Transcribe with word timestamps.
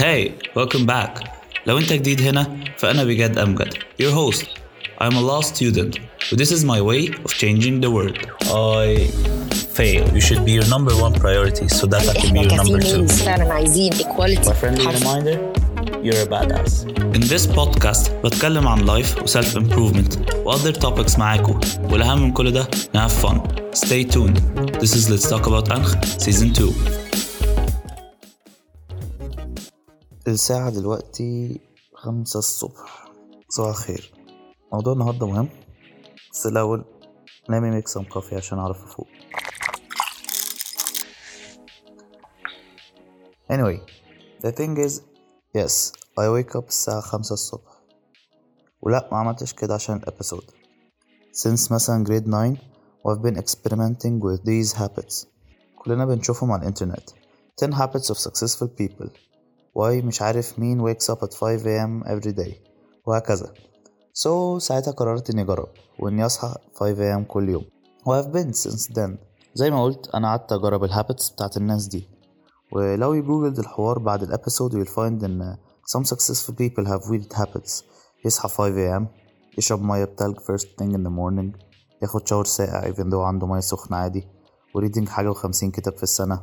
Hey, 0.00 0.34
welcome 0.54 0.86
back. 0.86 1.24
لو 1.66 1.78
انت 1.78 1.92
جديد 1.92 2.20
هنا 2.22 2.56
فأنا 2.78 3.04
بجد 3.04 3.38
أمجد 3.38 3.74
your 4.02 4.12
host. 4.14 4.44
I'm 5.00 5.12
a 5.14 5.20
law 5.20 5.40
student 5.42 5.98
but 6.30 6.38
this 6.38 6.50
is 6.52 6.64
my 6.64 6.80
way 6.80 7.08
of 7.24 7.30
changing 7.42 7.80
the 7.80 7.90
world. 7.90 8.18
I 8.44 9.06
fail. 9.78 10.02
You 10.16 10.20
should 10.28 10.42
be 10.44 10.52
your 10.58 10.66
number 10.74 10.94
one 11.06 11.12
priority 11.24 11.68
so 11.68 11.86
that 11.92 12.02
I 12.08 12.14
can 12.20 12.32
be 12.34 12.40
احنا 12.40 12.42
your 12.42 12.56
number 12.64 12.80
two. 12.80 12.86
كفيميلز 12.86 13.22
فعلا 13.22 13.52
عايزين 13.54 13.92
equality 13.92 14.48
My 14.48 14.52
friendly 14.52 14.86
حرف. 14.86 15.02
reminder, 15.02 15.38
you're 16.04 16.22
a 16.22 16.26
badass. 16.26 16.72
In 17.16 17.20
this 17.20 17.46
podcast 17.46 18.10
بتكلم 18.24 18.68
عن 18.68 18.86
life 18.86 19.22
و 19.22 19.26
self 19.26 19.56
improvement 19.56 20.18
و 20.46 20.52
other 20.52 20.72
topics 20.72 21.18
معاكم 21.18 21.60
والأهم 21.90 22.22
من 22.22 22.32
كل 22.32 22.50
ده 22.50 22.68
ن 22.94 22.98
have 23.08 23.12
fun. 23.12 23.38
Stay 23.74 24.04
tuned. 24.14 24.38
This 24.80 24.92
is 24.94 25.10
Let's 25.10 25.28
Talk 25.30 25.46
About 25.46 25.72
أنخ 25.72 25.94
Season 26.18 26.52
2. 26.52 26.72
الساعة 30.27 30.69
دلوقتي 30.69 31.59
خمسة 31.95 32.39
الصبح. 32.39 33.11
صباح 33.49 33.69
الخير. 33.69 34.13
موضوع 34.73 34.93
النهاردة 34.93 35.27
مهم. 35.27 35.49
بس 36.31 36.45
الأول 36.45 36.85
let 37.43 37.53
me 37.53 37.81
make 37.81 37.93
some 37.93 38.05
coffee 38.13 38.33
عشان 38.33 38.59
أعرف 38.59 38.83
أفوق. 38.83 39.07
Anyway, 43.49 43.79
the 44.43 44.51
thing 44.51 44.77
is, 44.77 45.01
yes, 45.57 45.91
I 46.19 46.27
wake 46.29 46.55
up 46.55 46.67
الساعة 46.67 47.01
خمسة 47.01 47.33
الصبح. 47.33 47.81
ولا 48.81 49.09
ما 49.11 49.17
عملتش 49.17 49.53
كده 49.53 49.73
عشان 49.73 49.95
الأبيسود. 49.95 50.43
Since 51.33 51.71
مثلا 51.71 52.05
grade 52.05 52.25
9 52.25 52.57
I've 53.07 53.21
been 53.21 53.37
experimenting 53.37 54.19
with 54.19 54.41
these 54.45 54.73
habits. 54.73 55.25
كلنا 55.75 56.05
بنشوفهم 56.05 56.51
على 56.51 56.61
الإنترنت. 56.61 57.09
10 57.57 57.73
habits 57.73 58.09
of 58.09 58.17
successful 58.17 58.67
people. 58.81 59.30
Why 59.79 60.05
مش 60.05 60.21
عارف 60.21 60.59
مين 60.59 60.93
wakes 60.93 61.05
up 61.05 61.19
at 61.23 61.33
5 61.33 61.63
am 61.63 62.03
every 62.07 62.33
day 62.33 62.53
وهكذا. 63.07 63.53
So 64.13 64.57
ساعتها 64.57 64.91
قررت 64.91 65.29
إني 65.29 65.41
أجرب 65.41 65.67
وإني 65.99 66.25
أصحى 66.25 66.55
5 66.73 67.17
am 67.17 67.23
كل 67.27 67.49
يوم. 67.49 67.65
و 68.05 68.21
I've 68.21 68.33
been 68.33 68.53
since 68.53 68.93
then. 68.93 69.17
زي 69.53 69.71
ما 69.71 69.83
قلت 69.83 70.09
أنا 70.15 70.27
قعدت 70.27 70.51
أجرب 70.51 70.83
ال 70.83 70.90
habits 70.90 71.29
بتاعت 71.29 71.57
الناس 71.57 71.87
دي. 71.87 72.09
ولو 72.71 73.13
you 73.13 73.27
googled 73.27 73.59
الحوار 73.59 73.99
بعد 73.99 74.23
ال 74.23 74.29
episode 74.29 74.73
you'll 74.73 74.89
find 74.89 75.23
إن 75.23 75.57
some 75.97 76.03
successful 76.03 76.53
people 76.53 76.85
have 76.85 77.09
weird 77.09 77.33
habits. 77.33 77.83
يصحى 78.25 78.49
5 78.49 78.99
am 78.99 79.05
يشرب 79.57 79.81
مية 79.81 80.05
بتلج 80.05 80.35
first 80.37 80.65
thing 80.65 80.91
in 80.95 81.03
the 81.03 81.11
morning 81.11 81.59
ياخد 82.01 82.27
شاور 82.27 82.45
ساقع 82.45 82.91
even 82.93 83.05
though 83.11 83.25
عنده 83.27 83.47
مية 83.47 83.59
سخنة 83.59 83.97
عادي 83.97 84.27
وريدنج 84.75 85.09
حاجة 85.09 85.29
وخمسين 85.29 85.71
كتاب 85.71 85.97
في 85.97 86.03
السنة. 86.03 86.41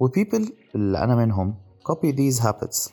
و 0.00 0.08
people 0.08 0.50
اللي 0.74 0.98
أنا 0.98 1.14
منهم 1.14 1.54
copy 1.88 2.12
these 2.12 2.38
habits 2.46 2.88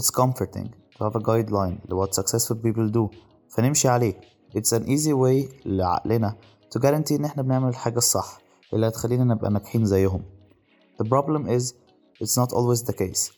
it's 0.00 0.10
comforting 0.20 0.68
to 0.96 1.04
have 1.04 1.16
a 1.16 1.22
guideline 1.30 1.76
ل 1.90 1.94
what 1.94 2.10
successful 2.20 2.56
people 2.56 2.88
do 2.92 3.16
فنمشي 3.56 3.88
عليه 3.88 4.20
it's 4.56 4.72
an 4.78 4.82
easy 4.86 5.12
way 5.12 5.66
لعقلنا 5.66 6.36
to 6.74 6.80
guarantee 6.80 7.12
إن 7.12 7.24
إحنا 7.24 7.42
بنعمل 7.42 7.68
الحاجة 7.68 7.98
الصح 7.98 8.40
اللي 8.72 8.88
هتخلينا 8.88 9.24
نبقى 9.24 9.50
ناجحين 9.50 9.84
زيهم 9.84 10.22
The 11.02 11.06
problem 11.08 11.46
is 11.48 11.62
it's 12.22 12.36
not 12.36 12.52
always 12.52 12.82
the 12.90 12.92
case 12.92 13.32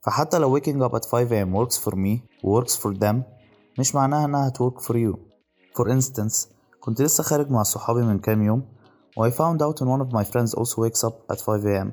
فحتى 0.00 0.38
لو 0.38 0.58
waking 0.60 0.82
up 0.82 0.94
at 0.94 1.04
5 1.04 1.28
am 1.32 1.52
works 1.54 1.76
for 1.84 1.92
me 1.94 2.20
works 2.44 2.76
for 2.82 2.98
them 2.98 3.16
مش 3.78 3.94
معناها 3.94 4.24
انها 4.24 4.48
هتwork 4.50 4.80
for 4.82 4.94
you 4.94 5.16
For 5.78 5.86
instance 5.88 6.48
كنت 6.80 7.02
لسه 7.02 7.22
خارج 7.24 7.50
مع 7.50 7.62
صحابي 7.62 8.02
من 8.02 8.18
كام 8.18 8.42
يوم 8.42 8.62
و 9.16 9.28
I 9.28 9.32
found 9.32 9.58
out 9.62 9.80
and 9.82 9.88
one 9.88 10.06
of 10.06 10.12
my 10.12 10.24
friends 10.32 10.54
also 10.54 10.76
wakes 10.82 11.04
up 11.08 11.32
at 11.34 11.40
5 11.40 11.66
am 11.66 11.92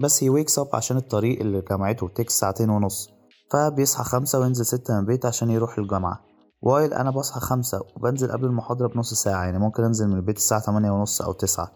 بس 0.00 0.24
wakes 0.24 0.62
up 0.62 0.74
عشان 0.74 0.96
الطريق 0.96 1.40
اللي 1.40 1.62
جامعته 1.70 2.08
تكس 2.08 2.38
ساعتين 2.38 2.70
ونص. 2.70 3.10
فبيصحى 3.50 4.04
خمسة 4.04 4.38
وينزل 4.38 4.66
ستة 4.66 4.94
من 4.94 5.00
البيت 5.00 5.26
عشان 5.26 5.50
يروح 5.50 5.78
الجامعة. 5.78 6.20
while 6.66 6.92
أنا 6.92 7.10
بصحى 7.10 7.40
خمسة 7.40 7.82
وبنزل 7.96 8.32
قبل 8.32 8.44
المحاضرة 8.44 8.88
بنص 8.88 9.14
ساعة 9.14 9.44
يعني 9.44 9.58
ممكن 9.58 9.84
أنزل 9.84 10.08
من 10.08 10.16
البيت 10.16 10.36
الساعة 10.36 10.60
تمانية 10.60 10.90
ونص 10.90 11.22
أو 11.22 11.32
تسعة. 11.32 11.72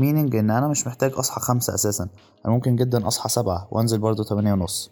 meaning 0.00 0.34
إن 0.34 0.50
أنا 0.50 0.68
مش 0.68 0.86
محتاج 0.86 1.12
أصحى 1.14 1.40
خمسة 1.40 1.74
أساسا. 1.74 2.08
أنا 2.46 2.54
ممكن 2.54 2.76
جدا 2.76 3.06
أصحى 3.08 3.28
سبعة 3.28 3.68
وأنزل 3.70 3.98
برضو 3.98 4.22
تمانية 4.22 4.52
ونص. 4.52 4.90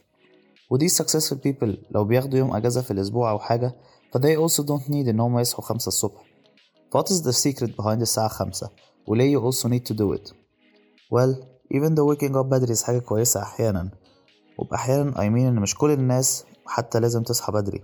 ودي 0.71 0.89
successful 0.89 1.37
people 1.49 1.77
لو 1.91 2.05
بياخدوا 2.05 2.39
يوم 2.39 2.56
أجازة 2.56 2.83
في 2.83 2.91
الأسبوع 2.91 3.31
أو 3.31 3.39
حاجة 3.39 3.77
ف 4.12 4.19
they 4.19 4.37
also 4.49 4.62
don't 4.62 4.89
need 4.89 5.09
إن 5.09 5.21
هم 5.21 5.39
يصحوا 5.39 5.65
خمسة 5.65 5.89
الصبح. 5.89 6.25
What 6.97 7.06
is 7.06 7.22
the 7.22 7.33
secret 7.33 7.71
behind 7.83 8.00
الساعة 8.00 8.28
خمسة؟ 8.28 8.71
وليه 9.06 9.39
you 9.39 9.53
also 9.53 9.66
need 9.69 9.93
to 9.93 9.94
do 9.94 10.19
it. 10.19 10.33
Well 11.15 11.59
even 11.75 11.95
though 11.95 12.15
waking 12.15 12.35
up 12.35 12.47
بدري 12.47 12.75
is 12.75 12.83
حاجة 12.83 12.99
كويسة 12.99 13.43
أحيانا. 13.43 13.91
وبأحيانا 14.59 15.13
I 15.13 15.17
mean 15.17 15.47
إن 15.47 15.55
مش 15.55 15.75
كل 15.75 15.91
الناس 15.91 16.45
حتى 16.67 17.01
لازم 17.01 17.23
تصحى 17.23 17.53
بدري. 17.53 17.83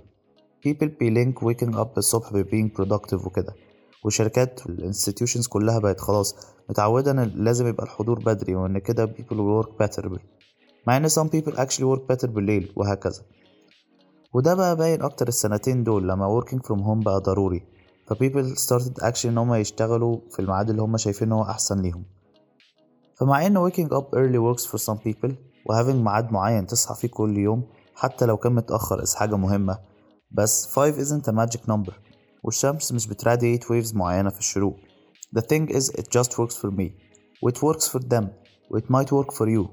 People 0.69 0.89
be 0.89 1.11
link 1.11 1.47
waking 1.47 1.75
up 1.77 1.89
الصبح 1.99 2.33
ب 2.33 2.43
being 2.43 2.79
productive 2.83 3.27
وكده. 3.27 3.55
وشركات 4.05 4.67
الانستتيوشنز 4.67 5.47
كلها 5.47 5.79
بقت 5.79 6.01
خلاص 6.01 6.37
متعودة 6.71 7.11
إن 7.11 7.33
لازم 7.35 7.67
يبقى 7.67 7.85
الحضور 7.85 8.19
بدري 8.19 8.55
وإن 8.55 8.79
كده 8.79 9.07
people 9.07 9.35
will 9.37 9.65
work 9.67 9.87
better 9.87 10.19
مع 10.87 10.97
إن 10.97 11.09
some 11.09 11.29
people 11.29 11.53
actually 11.57 11.85
work 11.97 12.15
better 12.15 12.27
بالليل 12.27 12.73
وهكذا. 12.77 13.23
وده 14.35 14.55
بقى 14.55 14.77
باين 14.77 15.03
أكتر 15.03 15.29
السنتين 15.29 15.85
دول 15.85 16.09
لما 16.09 16.41
working 16.41 16.59
from 16.59 16.79
home 16.79 17.05
بقى 17.05 17.21
ضروري. 17.21 17.63
ف 18.07 18.13
people 18.13 18.59
started 18.59 19.03
actually 19.03 19.27
إن 19.27 19.39
هما 19.39 19.59
يشتغلوا 19.59 20.19
في 20.31 20.39
الميعاد 20.39 20.71
اللي 20.71 20.83
هما 20.83 20.99
شايفين 20.99 21.33
هو 21.33 21.43
أحسن 21.43 21.83
ليهم. 21.83 22.05
فمع 23.17 23.47
ان 23.47 23.71
waking 23.71 23.89
up 23.89 24.05
early 24.15 24.39
works 24.39 24.65
for 24.67 24.79
some 24.79 24.99
people 24.99 25.33
و 25.67 25.83
having 25.83 25.95
ميعاد 25.95 26.33
معين 26.33 26.67
تصحى 26.67 26.95
فيه 26.95 27.09
كل 27.09 27.39
يوم 27.39 27.65
حتى 27.95 28.27
لو 28.27 28.37
كان 28.37 28.53
متأخر 28.55 29.05
is 29.05 29.15
حاجة 29.15 29.37
مهمة. 29.37 29.79
بس 30.31 30.67
5 30.67 31.05
isn't 31.05 31.23
a 31.23 31.33
magic 31.33 31.61
number 31.71 31.93
والشمس 32.45 32.93
مش 32.93 33.07
بتراديate 33.07 33.65
waves 33.65 33.95
معينة 33.95 34.31
في 34.31 34.39
الشروق. 34.39 34.77
The 35.39 35.43
thing 35.43 35.73
is 35.73 35.91
it 35.91 36.05
just 36.19 36.31
works 36.31 36.57
for 36.57 36.71
me 36.71 36.91
it 37.49 37.57
works 37.63 37.89
for 37.89 38.01
them 38.01 38.25
it 38.77 38.85
might 38.91 39.11
work 39.13 39.33
for 39.33 39.47
you. 39.47 39.65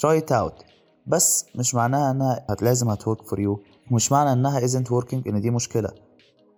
Try 0.00 0.22
it 0.22 0.30
out. 0.32 0.64
بس 1.06 1.46
مش 1.54 1.74
معناها 1.74 2.10
إنها 2.10 2.46
لازم 2.62 2.94
هتwork 2.94 3.22
for 3.30 3.38
you 3.38 3.58
ومش 3.90 4.12
معنى 4.12 4.32
إنها 4.32 4.60
isn't 4.60 4.86
working 4.90 5.26
إن 5.26 5.40
دي 5.40 5.50
مشكلة. 5.50 5.88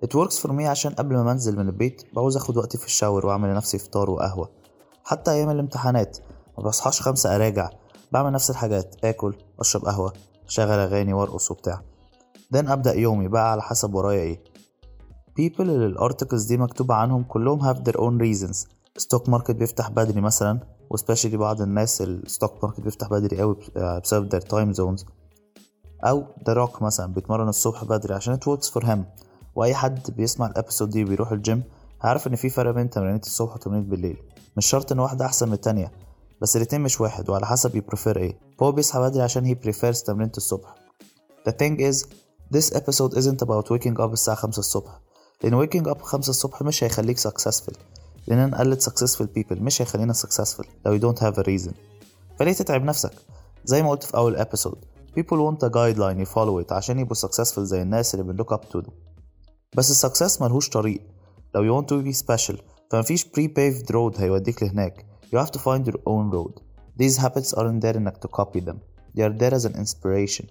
It 0.04 0.08
works 0.08 0.38
for 0.42 0.50
me 0.50 0.62
عشان 0.62 0.92
قبل 0.92 1.14
ما 1.14 1.22
منزل 1.22 1.56
من 1.56 1.68
البيت 1.68 2.02
بعوز 2.14 2.36
أخد 2.36 2.56
وقتي 2.56 2.78
في 2.78 2.86
الشاور 2.86 3.26
وأعمل 3.26 3.50
لنفسي 3.50 3.78
فطار 3.78 4.10
وقهوة. 4.10 4.59
حتى 5.04 5.30
أيام 5.30 5.50
الامتحانات. 5.50 6.18
ما 6.58 6.64
بصحاش 6.64 7.02
خمسة 7.02 7.36
أراجع. 7.36 7.70
بعمل 8.12 8.32
نفس 8.32 8.50
الحاجات. 8.50 8.96
آكل 9.04 9.34
أشرب 9.60 9.84
قهوة 9.84 10.12
أشغل 10.46 10.78
أغاني 10.78 11.12
وأرقص 11.12 11.50
وبتاع. 11.50 11.82
then 12.54 12.70
أبدأ 12.70 12.94
يومي 12.94 13.28
بقى 13.28 13.52
على 13.52 13.62
حسب 13.62 13.94
ورايا 13.94 14.20
إيه. 14.20 14.42
people 15.40 15.60
اللي 15.60 15.86
ال 15.86 15.93
articles 15.93 16.44
دي 16.44 16.56
مكتوبة 16.56 16.94
عنهم 16.94 17.22
كلهم 17.22 17.72
have 17.74 17.76
their 17.76 17.96
own 17.96 18.20
reasons. 18.22 18.66
stock 19.02 19.30
market 19.30 19.50
بيفتح 19.50 19.90
بدري 19.90 20.20
مثلا 20.20 20.60
و 20.90 20.95
especially 20.95 21.36
بعض 21.36 21.60
الناس 21.62 22.02
ال 22.02 22.13
stock 22.13 22.64
market 22.64 22.80
بيفتح 22.80 23.08
بدري 23.08 23.38
قوي 23.40 23.56
بسبب 23.76 24.34
their 24.34 24.44
time 24.44 24.76
zones. 24.76 25.04
أو 26.04 26.24
The 26.46 26.52
Rock 26.52 26.82
مثلا 26.82 27.12
بيتمرن 27.12 27.48
الصبح 27.48 27.84
بدري 27.84 28.14
عشان 28.14 28.36
it 28.36 28.40
works 28.40 28.66
for 28.66 28.84
him. 28.84 28.98
وأي 29.54 29.74
حد 29.74 30.10
بيسمع 30.10 30.46
ال 30.46 30.52
episode 30.52 30.90
دي 30.90 31.04
وبيروح 31.04 31.32
الجيم 31.32 31.62
هيعرف 32.02 32.26
إن 32.26 32.36
في 32.36 32.48
فرق 32.48 32.70
بين 32.70 32.90
تمرينة 32.90 33.20
الصبح 33.26 33.54
وتمرينة 33.54 33.84
بالليل. 33.84 34.16
مش 34.56 34.66
شرط 34.66 34.92
إن 34.92 34.98
واحدة 34.98 35.26
أحسن 35.26 35.48
من 35.48 35.54
التانية 35.54 35.92
بس 36.42 36.56
الاتنين 36.56 36.82
مش 36.82 37.00
واحد 37.00 37.30
وعلى 37.30 37.46
حسب 37.46 37.78
you 37.80 37.94
prefer 37.94 38.16
إيه. 38.16 38.38
هو 38.62 38.72
بيصحى 38.72 39.00
بدري 39.00 39.22
عشان 39.22 39.54
he 39.54 39.58
prefers 39.66 40.04
تمرينة 40.04 40.32
الصبح. 40.36 40.74
The 41.48 41.52
thing 41.52 41.80
is 41.80 42.04
this 42.56 42.74
episode 42.74 43.14
isn't 43.14 43.42
about 43.46 43.64
waking 43.70 43.96
up 43.98 44.12
الساعة 44.12 44.36
خمسة 44.36 44.60
الصبح. 44.60 45.00
لأن 45.44 45.66
waking 45.66 45.84
up 45.94 46.02
خمسة 46.02 46.30
الصبح 46.30 46.62
مش 46.62 46.84
هيخليك 46.84 47.20
successful. 47.20 47.74
لأننا 48.26 48.46
نقلد 48.46 48.82
successful 48.82 49.26
people 49.38 49.62
مش 49.62 49.82
هيخلينا 49.82 50.12
successful 50.12 50.66
لو 50.86 50.98
you 50.98 51.02
don't 51.02 51.18
have 51.20 51.34
a 51.38 51.42
reason. 51.42 51.72
فليه 52.38 52.52
تتعب 52.52 52.84
نفسك؟ 52.84 53.12
زي 53.64 53.82
ما 53.82 53.90
قلت 53.90 54.02
في 54.02 54.16
أول 54.16 54.36
episode 54.44 54.78
people 55.18 55.36
want 55.36 55.66
a 55.66 55.70
guideline 55.70 56.26
you 56.26 56.32
follow 56.32 56.66
it 56.66 56.72
عشان 56.72 56.98
يبقوا 56.98 57.16
successful 57.16 57.60
زي 57.60 57.82
الناس 57.82 58.14
اللي 58.14 58.32
بن 58.32 58.42
look 58.44 58.48
up 58.56 58.60
to 58.60 58.82
them. 58.82 58.90
بس 59.76 59.90
السكسس 59.90 60.42
ملهوش 60.42 60.68
طريق. 60.68 61.00
لو 61.55 61.63
you 61.63 61.81
want 61.83 61.87
to 61.87 62.07
be 62.07 62.25
special 62.25 62.55
فمفيش 62.91 63.25
pre-paved 63.25 63.85
road 63.91 64.19
هيوديك 64.19 64.63
لهناك 64.63 65.05
you 65.35 65.37
have 65.39 65.49
to 65.51 65.59
find 65.59 65.85
your 65.87 65.97
own 65.97 66.31
road 66.33 66.59
these 67.01 67.17
habits 67.17 67.53
aren't 67.53 67.81
there 67.81 67.95
إنك 67.95 68.17
to 68.17 68.29
copy 68.41 68.59
them 68.59 68.77
they 69.17 69.21
are 69.21 69.37
there 69.39 69.53
as 69.53 69.65
an 69.65 69.75
inspiration 69.75 70.45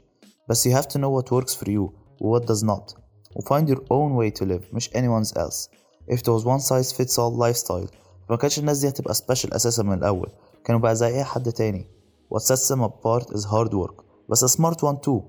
بس 0.49 0.69
you 0.69 0.73
have 0.73 0.87
to 0.87 0.99
know 0.99 1.11
what 1.21 1.31
works 1.31 1.55
for 1.55 1.69
you 1.69 1.91
و 2.21 2.39
what 2.39 2.43
does 2.45 2.63
not 2.65 2.95
و 3.37 3.41
find 3.41 3.69
your 3.69 3.81
own 3.91 4.15
way 4.17 4.41
to 4.41 4.45
live 4.47 4.75
مش 4.75 4.91
anyone's 4.91 5.33
else 5.37 5.69
if 6.13 6.19
it 6.19 6.29
was 6.29 6.45
one 6.45 6.61
size 6.61 6.93
fits 6.97 7.15
all 7.19 7.33
lifestyle 7.39 7.89
فما 8.29 8.37
كانش 8.37 8.59
الناس 8.59 8.79
دي 8.79 8.89
هتبقى 8.89 9.15
special 9.15 9.55
أساسا 9.55 9.83
من 9.83 9.93
الأول 9.93 10.31
كانوا 10.65 10.81
بقى 10.81 10.97
زي 10.97 11.07
أي 11.07 11.25
حد 11.25 11.53
تاني 11.53 11.87
what 12.35 12.43
sets 12.43 12.69
them 12.69 12.81
apart 12.83 13.27
is 13.37 13.45
hard 13.45 13.71
work 13.75 14.03
بس 14.31 14.45
a 14.45 14.57
smart 14.59 14.77
one 14.77 14.97
too 15.07 15.21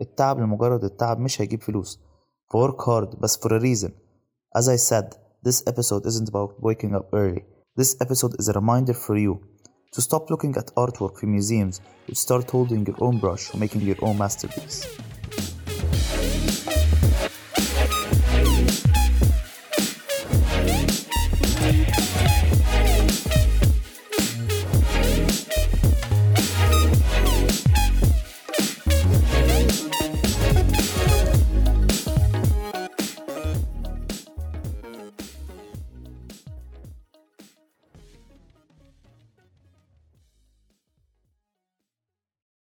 التعب 0.00 0.40
لمجرد 0.40 0.84
التعب 0.84 1.18
مش 1.18 1.40
هيجيب 1.40 1.62
فلوس 1.62 2.00
ف 2.50 2.56
work 2.56 2.76
hard 2.84 3.16
بس 3.20 3.36
for 3.38 3.50
a 3.50 3.60
reason 3.62 3.90
As 4.55 4.69
I 4.69 4.75
said, 4.75 5.15
this 5.41 5.63
episode 5.65 6.05
isn't 6.05 6.29
about 6.29 6.61
waking 6.61 6.93
up 6.93 7.09
early. 7.11 7.43
This 7.75 7.95
episode 7.99 8.35
is 8.37 8.49
a 8.49 8.53
reminder 8.53 8.93
for 8.93 9.17
you 9.17 9.41
to 9.93 9.99
stop 9.99 10.29
looking 10.29 10.55
at 10.55 10.67
artwork 10.75 11.23
in 11.23 11.31
museums 11.31 11.81
and 12.05 12.15
start 12.15 12.51
holding 12.51 12.85
your 12.85 12.95
own 12.99 13.17
brush, 13.17 13.51
making 13.55 13.81
your 13.81 13.95
own 14.03 14.19
masterpiece. 14.19 14.85